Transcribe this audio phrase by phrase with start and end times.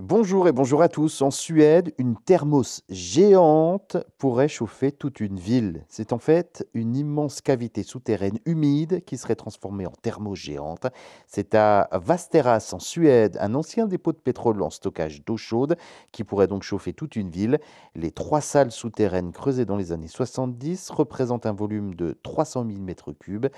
[0.00, 1.22] Bonjour et bonjour à tous.
[1.22, 5.84] En Suède, une thermos géante pourrait chauffer toute une ville.
[5.88, 10.86] C'est en fait une immense cavité souterraine humide qui serait transformée en thermos géante.
[11.26, 15.76] C'est à Vasteras en Suède, un ancien dépôt de pétrole en stockage d'eau chaude
[16.12, 17.58] qui pourrait donc chauffer toute une ville.
[17.96, 22.78] Les trois salles souterraines creusées dans les années 70 représentent un volume de 300 000
[22.86, 23.50] m3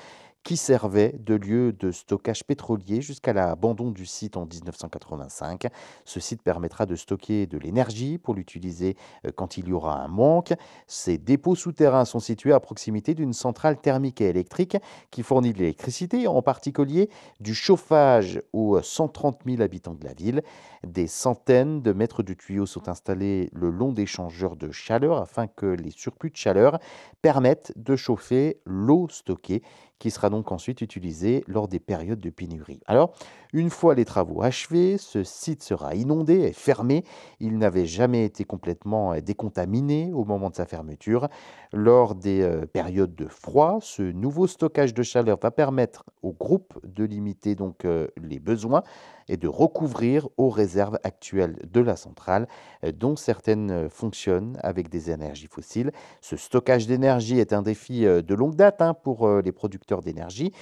[0.43, 5.67] qui servait de lieu de stockage pétrolier jusqu'à l'abandon du site en 1985.
[6.05, 10.09] Ce site permettra de stocker de l'énergie pour l'utiliser euh, quand il y aura un
[10.09, 10.53] manque.
[10.87, 14.77] Ces dépôts souterrains sont situés à proximité d'une centrale thermique et électrique
[15.11, 20.43] qui fournit de l'électricité, en particulier du chauffage aux 130 000 habitants de la ville.
[20.87, 25.47] Des centaines de mètres de tuyaux sont installés le long des changeurs de chaleur afin
[25.47, 26.79] que les surplus de chaleur
[27.23, 29.63] permettent de chauffer l'eau stockée
[30.01, 32.81] qui sera donc ensuite utilisée lors des périodes de pénurie.
[32.87, 33.13] Alors,
[33.53, 37.05] une fois les travaux achevés, ce site sera inondé et fermé.
[37.41, 41.29] Il n'avait jamais été complètement euh, décontaminé au moment de sa fermeture.
[41.73, 46.79] Lors des euh, périodes de froid, ce nouveau stockage de chaleur va permettre au groupe
[46.85, 48.83] de limiter donc euh, les besoins
[49.29, 52.49] et de recouvrir aux réserves actuelles de la centrale,
[52.97, 55.93] dont certaines fonctionnent avec des énergies fossiles.
[56.21, 60.53] Ce stockage d'énergie est un défi de longue date hein, pour les producteurs d'énergie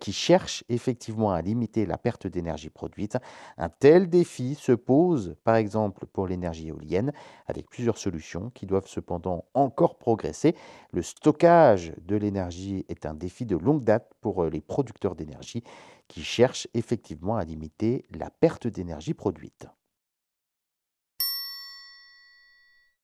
[0.00, 3.16] qui cherchent effectivement à limiter la perte d'énergie produite.
[3.58, 5.05] Un tel défi se pose
[5.44, 7.12] par exemple pour l'énergie éolienne
[7.46, 10.54] avec plusieurs solutions qui doivent cependant encore progresser.
[10.90, 15.62] Le stockage de l'énergie est un défi de longue date pour les producteurs d'énergie
[16.08, 19.66] qui cherchent effectivement à limiter la perte d'énergie produite.